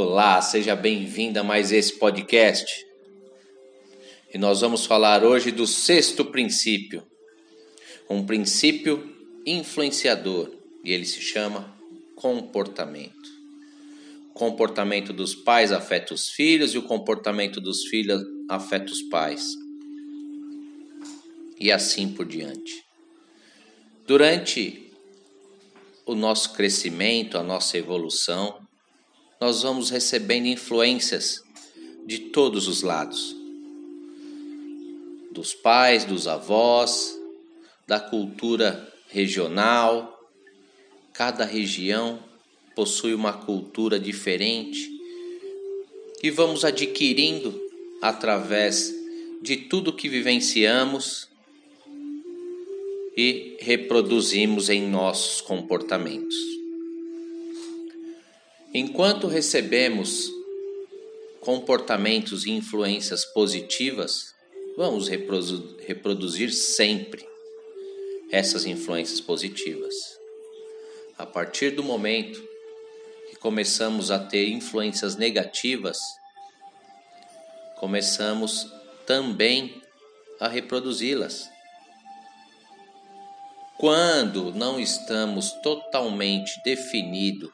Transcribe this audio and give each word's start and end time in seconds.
Olá, 0.00 0.40
seja 0.40 0.76
bem-vindo 0.76 1.40
a 1.40 1.42
mais 1.42 1.72
esse 1.72 1.98
podcast. 1.98 2.86
E 4.32 4.38
nós 4.38 4.60
vamos 4.60 4.86
falar 4.86 5.24
hoje 5.24 5.50
do 5.50 5.66
sexto 5.66 6.24
princípio, 6.24 7.02
um 8.08 8.24
princípio 8.24 9.12
influenciador, 9.44 10.52
e 10.84 10.92
ele 10.92 11.04
se 11.04 11.20
chama 11.20 11.76
comportamento. 12.14 13.28
O 14.30 14.34
comportamento 14.34 15.12
dos 15.12 15.34
pais 15.34 15.72
afeta 15.72 16.14
os 16.14 16.28
filhos 16.28 16.74
e 16.74 16.78
o 16.78 16.82
comportamento 16.82 17.60
dos 17.60 17.82
filhos 17.86 18.22
afeta 18.48 18.92
os 18.92 19.02
pais. 19.02 19.56
E 21.58 21.72
assim 21.72 22.12
por 22.12 22.24
diante. 22.24 22.84
Durante 24.06 24.92
o 26.06 26.14
nosso 26.14 26.52
crescimento, 26.52 27.36
a 27.36 27.42
nossa 27.42 27.76
evolução, 27.76 28.67
nós 29.40 29.62
vamos 29.62 29.90
recebendo 29.90 30.46
influências 30.46 31.42
de 32.06 32.18
todos 32.18 32.66
os 32.66 32.82
lados 32.82 33.38
dos 35.38 35.54
pais, 35.54 36.04
dos 36.04 36.26
avós, 36.26 37.16
da 37.86 38.00
cultura 38.00 38.92
regional. 39.08 40.18
Cada 41.12 41.44
região 41.44 42.22
possui 42.74 43.14
uma 43.14 43.32
cultura 43.32 44.00
diferente 44.00 44.90
e 46.22 46.28
vamos 46.28 46.64
adquirindo 46.64 47.56
através 48.02 48.92
de 49.40 49.56
tudo 49.56 49.92
que 49.92 50.08
vivenciamos 50.08 51.28
e 53.16 53.56
reproduzimos 53.60 54.68
em 54.68 54.88
nossos 54.88 55.40
comportamentos. 55.40 56.57
Enquanto 58.74 59.26
recebemos 59.26 60.30
comportamentos 61.40 62.44
e 62.44 62.50
influências 62.50 63.24
positivas, 63.24 64.34
vamos 64.76 65.08
reproduzir 65.08 66.52
sempre 66.52 67.26
essas 68.30 68.66
influências 68.66 69.22
positivas. 69.22 69.94
A 71.16 71.24
partir 71.24 71.70
do 71.70 71.82
momento 71.82 72.46
que 73.30 73.36
começamos 73.36 74.10
a 74.10 74.18
ter 74.18 74.50
influências 74.50 75.16
negativas, 75.16 75.98
começamos 77.76 78.70
também 79.06 79.82
a 80.38 80.46
reproduzi-las. 80.46 81.48
Quando 83.78 84.52
não 84.52 84.78
estamos 84.78 85.52
totalmente 85.62 86.60
definido 86.62 87.50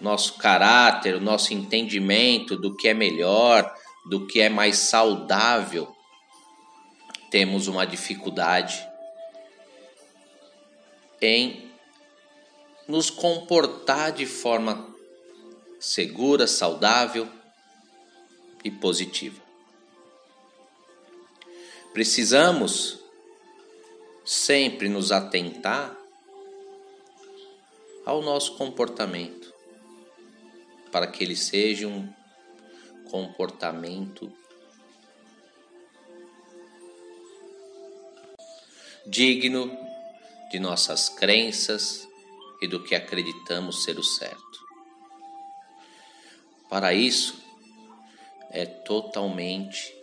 nosso 0.00 0.34
caráter, 0.34 1.14
o 1.14 1.20
nosso 1.20 1.54
entendimento 1.54 2.56
do 2.56 2.74
que 2.74 2.88
é 2.88 2.94
melhor, 2.94 3.74
do 4.08 4.26
que 4.26 4.40
é 4.40 4.48
mais 4.48 4.78
saudável, 4.78 5.94
temos 7.30 7.66
uma 7.66 7.86
dificuldade 7.86 8.86
em 11.20 11.70
nos 12.86 13.10
comportar 13.10 14.12
de 14.12 14.26
forma 14.26 14.94
segura, 15.80 16.46
saudável 16.46 17.28
e 18.62 18.70
positiva. 18.70 19.42
Precisamos 21.92 22.98
sempre 24.24 24.88
nos 24.88 25.10
atentar 25.10 25.96
ao 28.04 28.22
nosso 28.22 28.56
comportamento 28.56 29.45
para 30.96 31.08
que 31.08 31.22
ele 31.22 31.36
seja 31.36 31.86
um 31.86 32.10
comportamento 33.10 34.32
digno 39.06 39.78
de 40.50 40.58
nossas 40.58 41.10
crenças 41.10 42.08
e 42.62 42.66
do 42.66 42.82
que 42.82 42.94
acreditamos 42.94 43.84
ser 43.84 43.98
o 43.98 44.02
certo. 44.02 44.66
Para 46.66 46.94
isso, 46.94 47.44
é 48.48 48.64
totalmente 48.64 49.94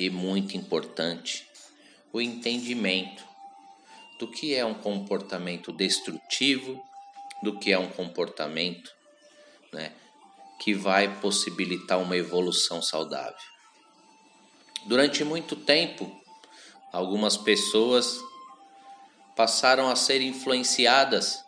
e 0.00 0.08
muito 0.08 0.56
importante 0.56 1.46
o 2.10 2.22
entendimento 2.22 3.22
do 4.18 4.30
que 4.30 4.54
é 4.54 4.64
um 4.64 4.72
comportamento 4.72 5.70
destrutivo, 5.70 6.82
do 7.42 7.58
que 7.58 7.70
é 7.70 7.78
um 7.78 7.90
comportamento 7.90 9.03
né, 9.74 9.92
que 10.58 10.72
vai 10.72 11.20
possibilitar 11.20 11.98
uma 11.98 12.16
evolução 12.16 12.80
saudável. 12.80 13.36
Durante 14.86 15.24
muito 15.24 15.56
tempo, 15.56 16.10
algumas 16.92 17.36
pessoas 17.36 18.20
passaram 19.36 19.90
a 19.90 19.96
ser 19.96 20.20
influenciadas 20.22 21.44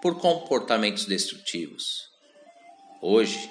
por 0.00 0.18
comportamentos 0.18 1.04
destrutivos. 1.04 2.08
Hoje, 3.00 3.50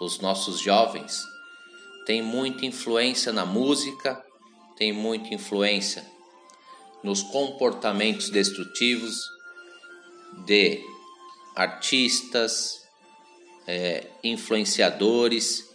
os 0.00 0.18
nossos 0.18 0.60
jovens 0.60 1.22
têm 2.06 2.20
muita 2.22 2.66
influência 2.66 3.32
na 3.32 3.46
música, 3.46 4.22
têm 4.76 4.92
muita 4.92 5.32
influência 5.32 6.04
nos 7.02 7.22
comportamentos 7.22 8.30
destrutivos 8.30 9.16
de 10.44 10.80
artistas, 11.54 12.81
é, 13.66 14.06
influenciadores 14.22 15.68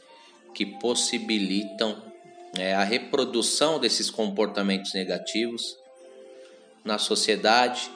que 0.53 0.65
possibilitam 0.65 2.01
é, 2.57 2.73
a 2.73 2.83
reprodução 2.83 3.79
desses 3.79 4.09
comportamentos 4.09 4.93
negativos 4.93 5.77
na 6.83 6.97
sociedade, 6.97 7.91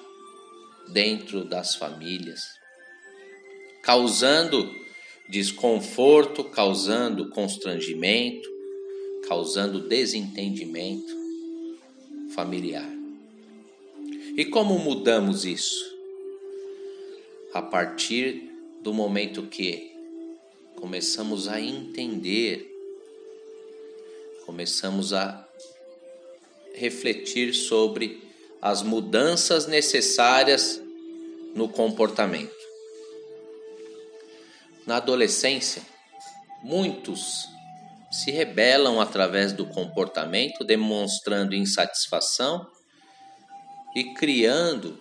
dentro 0.90 1.46
das 1.46 1.76
famílias, 1.76 2.42
causando 3.82 4.70
desconforto, 5.30 6.44
causando 6.44 7.30
constrangimento, 7.30 8.50
causando 9.28 9.88
desentendimento 9.88 11.16
familiar. 12.36 12.90
E 14.36 14.46
como 14.46 14.78
mudamos 14.78 15.46
isso? 15.46 15.90
A 17.54 17.62
partir 17.62 18.51
do 18.82 18.94
momento 18.94 19.44
que 19.44 19.96
começamos 20.76 21.48
a 21.48 21.62
entender, 21.62 22.68
começamos 24.46 25.14
a 25.14 25.48
refletir 26.74 27.54
sobre 27.54 28.28
as 28.60 28.82
mudanças 28.82 29.68
necessárias 29.68 30.82
no 31.54 31.70
comportamento. 31.70 32.56
Na 34.86 34.98
adolescência, 34.98 35.84
muitos 36.64 37.48
se 38.12 38.32
rebelam 38.32 39.00
através 39.00 39.54
do 39.54 39.66
comportamento, 39.68 40.64
demonstrando 40.64 41.54
insatisfação 41.54 42.68
e 43.96 44.14
criando 44.16 45.00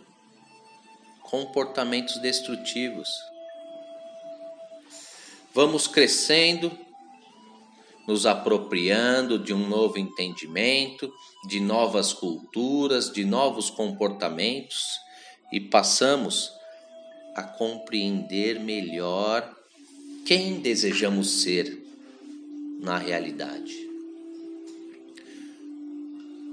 comportamentos 1.22 2.18
destrutivos 2.18 3.08
vamos 5.60 5.86
crescendo, 5.86 6.72
nos 8.08 8.24
apropriando 8.24 9.38
de 9.38 9.52
um 9.52 9.68
novo 9.68 9.98
entendimento, 9.98 11.12
de 11.46 11.60
novas 11.60 12.14
culturas, 12.14 13.12
de 13.12 13.26
novos 13.26 13.68
comportamentos 13.68 14.98
e 15.52 15.60
passamos 15.60 16.50
a 17.34 17.42
compreender 17.42 18.58
melhor 18.58 19.54
quem 20.24 20.60
desejamos 20.60 21.42
ser 21.42 21.78
na 22.80 22.96
realidade. 22.96 23.86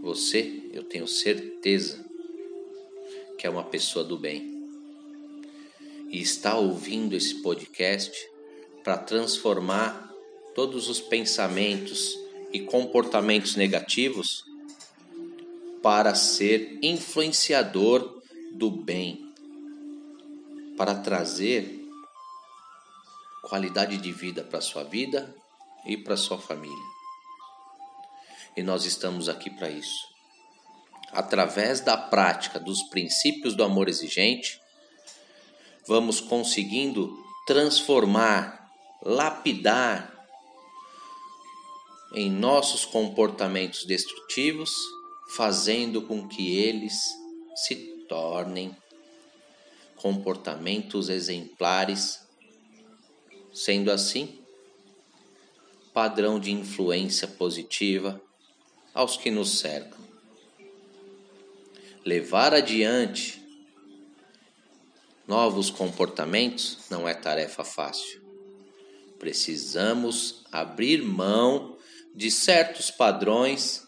Você, 0.02 0.64
eu 0.74 0.84
tenho 0.84 1.08
certeza 1.08 2.06
que 3.38 3.48
é 3.48 3.50
uma 3.50 3.64
pessoa 3.64 4.04
do 4.04 4.18
bem 4.18 4.70
e 6.12 6.20
está 6.20 6.58
ouvindo 6.58 7.16
esse 7.16 7.36
podcast 7.36 8.36
para 8.88 9.00
transformar 9.00 10.14
todos 10.56 10.88
os 10.88 11.02
pensamentos 11.02 12.18
e 12.54 12.62
comportamentos 12.62 13.58
negativos 13.58 14.46
para 15.84 16.16
ser 16.16 16.80
influenciador 16.82 18.22
do 18.54 18.72
bem, 18.72 19.30
para 20.78 20.96
trazer 20.96 21.86
qualidade 23.42 23.98
de 23.98 24.10
vida 24.14 24.42
para 24.42 24.62
sua 24.62 24.86
vida 24.86 25.36
e 25.86 25.98
para 25.98 26.16
sua 26.16 26.38
família. 26.38 26.86
E 28.56 28.64
nós 28.64 28.86
estamos 28.86 29.28
aqui 29.28 29.50
para 29.50 29.70
isso. 29.70 30.08
Através 31.12 31.82
da 31.82 31.98
prática 31.98 32.58
dos 32.58 32.84
princípios 32.84 33.54
do 33.54 33.66
amor 33.66 33.90
exigente, 33.90 34.58
vamos 35.86 36.22
conseguindo 36.22 37.14
transformar, 37.46 38.67
lapidar 39.04 40.14
em 42.14 42.32
nossos 42.32 42.86
comportamentos 42.86 43.86
destrutivos, 43.86 44.74
fazendo 45.36 46.02
com 46.02 46.28
que 46.28 46.58
eles 46.58 47.04
se 47.56 47.76
tornem 48.08 48.76
comportamentos 49.98 51.10
exemplares, 51.10 52.20
sendo 53.54 53.92
assim 53.92 54.40
padrão 55.94 56.40
de 56.40 56.52
influência 56.52 57.28
positiva 57.28 58.22
aos 58.94 59.18
que 59.18 59.32
nos 59.32 59.60
cercam. 59.60 59.98
Levar 62.06 62.54
adiante 62.54 63.42
novos 65.28 65.70
comportamentos 65.70 66.80
não 66.90 67.08
é 67.08 67.14
tarefa 67.14 67.64
fácil. 67.64 68.27
Precisamos 69.20 70.44
abrir 70.52 71.02
mão 71.02 71.78
de 72.16 72.32
certos 72.32 72.92
padrões 72.92 73.86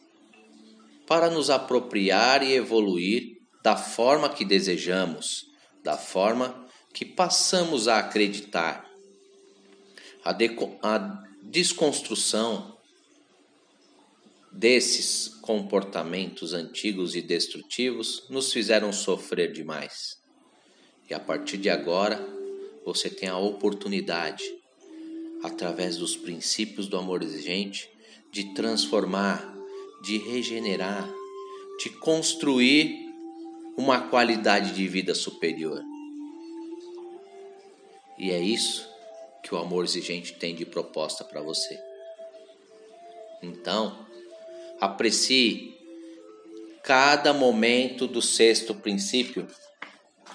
para 1.08 1.30
nos 1.30 1.50
apropriar 1.50 2.44
e 2.44 2.54
evoluir 2.54 3.40
da 3.64 3.76
forma 3.76 4.30
que 4.30 4.46
desejamos, 4.46 5.48
da 5.84 5.98
forma 5.98 6.68
que 6.94 7.06
passamos 7.06 7.88
a 7.88 8.00
acreditar. 8.00 8.88
A, 10.24 10.36
a 10.84 11.24
desconstrução 11.44 12.78
desses 14.52 15.28
comportamentos 15.42 16.54
antigos 16.54 17.16
e 17.16 17.22
destrutivos 17.22 18.26
nos 18.30 18.52
fizeram 18.52 18.92
sofrer 18.92 19.52
demais. 19.52 20.18
E 21.10 21.14
a 21.14 21.20
partir 21.20 21.58
de 21.58 21.70
agora, 21.70 22.24
você 22.86 23.10
tem 23.10 23.30
a 23.30 23.38
oportunidade, 23.38 24.44
através 25.44 25.98
dos 25.98 26.16
princípios 26.16 26.88
do 26.88 26.98
amor 26.98 27.24
exigente, 27.24 27.90
de 28.32 28.54
transformar, 28.54 29.56
de 30.02 30.18
regenerar, 30.18 31.10
de 31.80 31.90
construir 31.90 33.10
uma 33.78 34.02
qualidade 34.10 34.74
de 34.74 34.88
vida 34.88 35.16
superior. 35.16 35.82
E 38.18 38.32
é 38.32 38.40
isso 38.40 38.88
que 39.42 39.56
o 39.56 39.58
amor 39.58 39.86
exigente 39.86 40.34
tem 40.34 40.54
de 40.54 40.66
proposta 40.66 41.24
para 41.24 41.42
você. 41.42 41.80
Então, 43.42 44.06
aprecie 44.80 45.78
cada 46.84 47.34
momento 47.34 48.08
do 48.08 48.22
sexto 48.22 48.74
princípio 48.74 49.48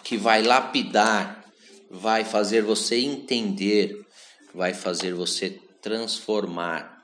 que 0.02 0.16
vai 0.16 0.42
lapidar, 0.42 1.44
vai 1.90 2.24
fazer 2.24 2.62
você 2.62 2.96
entender, 2.96 4.03
vai 4.54 4.72
fazer 4.72 5.12
você 5.12 5.58
transformar 5.82 6.94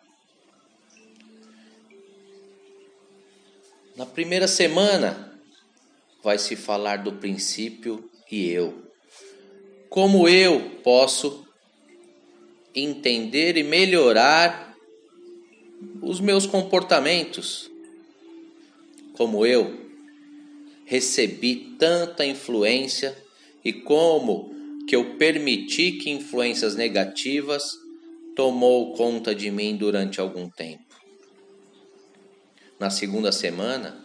Na 4.00 4.06
primeira 4.06 4.48
semana, 4.48 5.30
vai 6.22 6.38
se 6.38 6.56
falar 6.56 7.04
do 7.04 7.12
princípio 7.12 8.08
e 8.32 8.48
eu. 8.48 8.82
Como 9.90 10.26
eu 10.26 10.78
posso 10.82 11.46
entender 12.74 13.58
e 13.58 13.62
melhorar 13.62 14.74
os 16.00 16.18
meus 16.18 16.46
comportamentos? 16.46 17.70
Como 19.12 19.44
eu 19.44 19.78
recebi 20.86 21.76
tanta 21.78 22.24
influência 22.24 23.14
e 23.62 23.70
como 23.70 24.54
que 24.90 24.96
eu 24.96 25.14
permiti 25.14 25.92
que 25.92 26.10
influências 26.10 26.74
negativas 26.74 27.62
tomou 28.34 28.92
conta 28.94 29.32
de 29.32 29.48
mim 29.48 29.76
durante 29.76 30.20
algum 30.20 30.50
tempo. 30.50 30.96
Na 32.76 32.90
segunda 32.90 33.30
semana, 33.30 34.04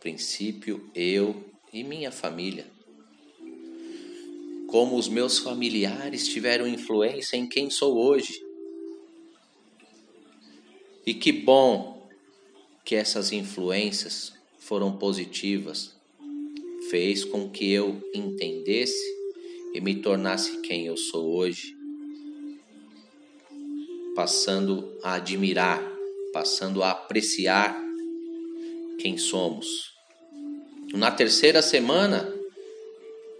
princípio, 0.00 0.90
eu 0.94 1.44
e 1.70 1.84
minha 1.84 2.10
família. 2.10 2.66
Como 4.66 4.96
os 4.96 5.08
meus 5.08 5.40
familiares 5.40 6.26
tiveram 6.26 6.66
influência 6.66 7.36
em 7.36 7.46
quem 7.46 7.68
sou 7.68 7.98
hoje. 7.98 8.42
E 11.04 11.12
que 11.12 11.32
bom 11.32 12.08
que 12.82 12.94
essas 12.94 13.30
influências 13.30 14.32
foram 14.58 14.96
positivas, 14.96 15.94
fez 16.88 17.26
com 17.26 17.50
que 17.50 17.70
eu 17.70 18.02
entendesse 18.14 19.17
e 19.74 19.80
me 19.80 19.96
tornasse 19.96 20.60
quem 20.60 20.86
eu 20.86 20.96
sou 20.96 21.36
hoje, 21.36 21.76
passando 24.14 24.98
a 25.02 25.14
admirar, 25.14 25.82
passando 26.32 26.82
a 26.82 26.90
apreciar 26.90 27.78
quem 28.98 29.16
somos. 29.16 29.92
Na 30.92 31.10
terceira 31.10 31.62
semana, 31.62 32.34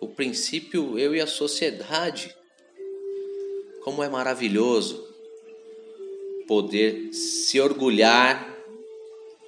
o 0.01 0.07
princípio 0.07 0.99
eu 0.99 1.15
e 1.15 1.21
a 1.21 1.27
sociedade. 1.27 2.35
Como 3.83 4.03
é 4.03 4.09
maravilhoso 4.09 5.07
poder 6.47 7.13
se 7.13 7.61
orgulhar 7.61 8.57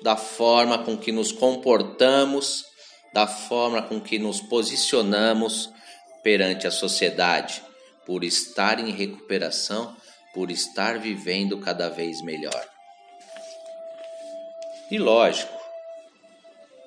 da 0.03 0.17
forma 0.17 0.79
com 0.85 0.97
que 0.97 1.13
nos 1.13 1.31
comportamos, 1.31 2.65
da 3.13 3.27
forma 3.27 3.83
com 3.83 4.01
que 4.01 4.19
nos 4.19 4.41
posicionamos 4.41 5.69
perante 6.23 6.67
a 6.67 6.71
sociedade, 6.71 7.63
por 8.07 8.25
estar 8.25 8.79
em 8.81 8.91
recuperação, 8.91 9.97
por 10.35 10.51
estar 10.51 10.99
vivendo 10.99 11.59
cada 11.59 11.89
vez 11.89 12.23
melhor. 12.23 12.69
E 14.91 14.99
lógico, 14.99 15.61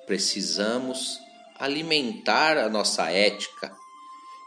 Precisamos 0.06 1.18
alimentar 1.58 2.58
a 2.58 2.68
nossa 2.68 3.10
ética. 3.10 3.74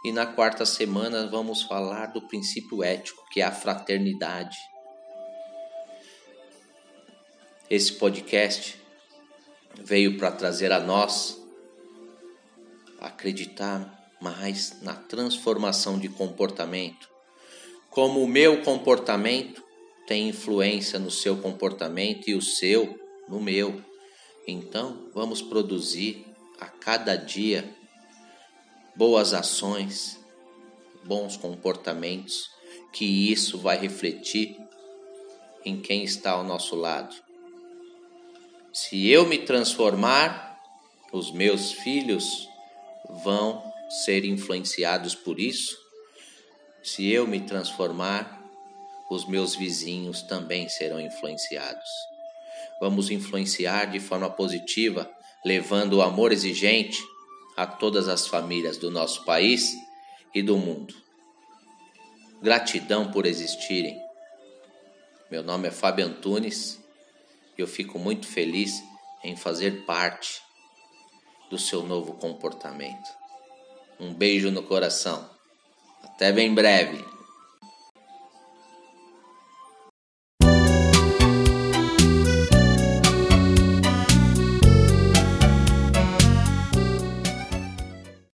E 0.05 0.11
na 0.11 0.25
quarta 0.25 0.65
semana 0.65 1.27
vamos 1.27 1.63
falar 1.63 2.07
do 2.07 2.27
princípio 2.27 2.83
ético, 2.83 3.25
que 3.31 3.41
é 3.41 3.43
a 3.43 3.51
fraternidade. 3.51 4.57
Esse 7.69 7.93
podcast 7.93 8.79
veio 9.81 10.17
para 10.17 10.31
trazer 10.31 10.71
a 10.71 10.79
nós 10.79 11.41
acreditar 13.01 13.96
mais 14.21 14.81
na 14.81 14.93
transformação 14.93 15.99
de 15.99 16.09
comportamento. 16.09 17.09
Como 17.89 18.21
o 18.21 18.27
meu 18.27 18.61
comportamento 18.63 19.63
tem 20.07 20.29
influência 20.29 20.97
no 20.97 21.11
seu 21.11 21.37
comportamento 21.37 22.29
e 22.29 22.33
o 22.33 22.41
seu 22.41 22.97
no 23.27 23.41
meu. 23.41 23.81
Então, 24.47 25.09
vamos 25.13 25.41
produzir 25.41 26.25
a 26.59 26.67
cada 26.67 27.15
dia 27.15 27.69
boas 28.95 29.33
ações, 29.33 30.17
bons 31.03 31.35
comportamentos, 31.35 32.49
que 32.93 33.31
isso 33.31 33.57
vai 33.57 33.77
refletir 33.77 34.57
em 35.63 35.79
quem 35.79 36.03
está 36.03 36.31
ao 36.31 36.43
nosso 36.43 36.75
lado. 36.75 37.15
Se 38.73 39.07
eu 39.09 39.25
me 39.25 39.39
transformar, 39.39 40.57
os 41.11 41.31
meus 41.31 41.71
filhos 41.71 42.47
vão 43.23 43.66
ser 43.89 44.25
influenciados 44.25 45.15
por 45.15 45.39
isso. 45.39 45.77
Se 46.83 47.09
eu 47.11 47.27
me 47.27 47.41
transformar, 47.41 48.43
os 49.09 49.25
meus 49.25 49.55
vizinhos 49.55 50.21
também 50.21 50.67
serão 50.69 50.99
influenciados 50.99 51.89
vamos 52.79 53.09
influenciar 53.09 53.85
de 53.85 53.99
forma 53.99 54.29
positiva, 54.29 55.09
levando 55.43 55.93
o 55.93 56.01
amor 56.01 56.31
exigente 56.31 57.01
a 57.55 57.65
todas 57.65 58.07
as 58.07 58.27
famílias 58.27 58.77
do 58.77 58.91
nosso 58.91 59.23
país 59.25 59.75
e 60.33 60.41
do 60.41 60.57
mundo. 60.57 60.93
Gratidão 62.41 63.11
por 63.11 63.25
existirem. 63.25 63.99
Meu 65.31 65.43
nome 65.43 65.67
é 65.67 65.71
Fábio 65.71 66.05
Antunes 66.05 66.79
e 67.57 67.61
eu 67.61 67.67
fico 67.67 67.97
muito 67.97 68.27
feliz 68.27 68.83
em 69.23 69.35
fazer 69.35 69.85
parte 69.85 70.41
do 71.49 71.57
seu 71.57 71.81
novo 71.83 72.13
comportamento. 72.13 73.09
Um 73.99 74.13
beijo 74.13 74.51
no 74.51 74.63
coração. 74.63 75.27
Até 76.03 76.31
bem 76.31 76.53
breve. 76.53 77.03